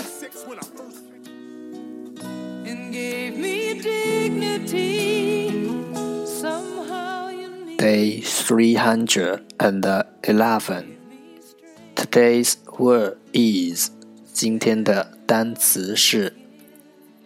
[2.64, 5.50] and gave me dignity.
[6.24, 9.84] Somehow you need Day three hundred and
[10.22, 10.96] eleven.
[11.94, 13.90] Today's word is
[14.32, 16.34] 今天的单词是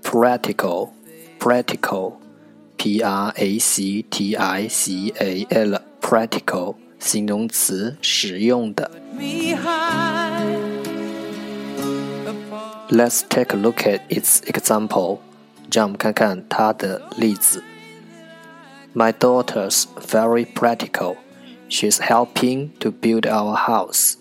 [0.02, 0.91] practical
[1.38, 2.14] practical
[2.77, 8.90] p r a c t i c a l practical 形容词实用的。
[9.15, 10.45] me high
[12.26, 15.18] upon Let's take a look at its example.
[15.73, 17.62] 让我们看看它的例子。
[18.95, 21.16] My daughter's very practical.
[21.68, 24.15] She's helping to build our house.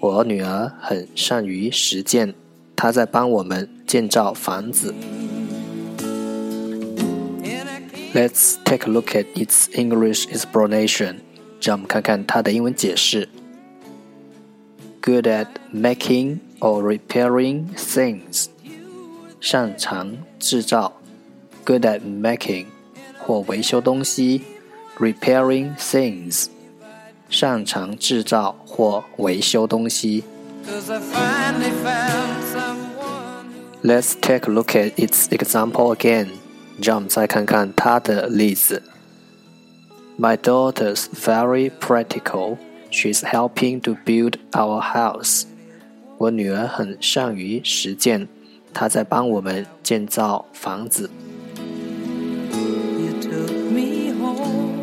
[0.00, 2.34] 我女儿很善于实践，
[2.76, 4.94] 她在帮我们建造房子。
[8.08, 11.20] and I can't Let's take a look at its English explanation.
[11.60, 13.28] 让我们看看它的英文解释。
[15.00, 18.46] Good at making or repairing things.
[19.40, 21.00] 擅长制造。
[21.64, 22.66] Good at making
[23.18, 24.42] 或维修东西。
[24.98, 26.46] Repairing things.
[27.28, 30.24] 擅长制造或维修东西。
[30.66, 36.32] cause I finally found someone who Let's take a look at its example again.
[36.80, 38.82] 让我们再看看它的例子。
[40.18, 42.58] My daughter's very practical.
[42.90, 45.44] She's helping to build our house.
[46.18, 48.28] 我女儿很善于实践，
[48.72, 51.10] 她在帮我们建造房子。
[52.46, 54.74] you took me home.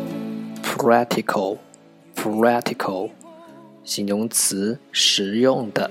[0.62, 1.58] Practical,
[2.14, 3.10] practical，
[3.84, 5.90] 形容词，实用的。